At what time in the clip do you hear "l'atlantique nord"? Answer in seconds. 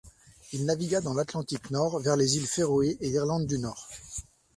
1.13-1.99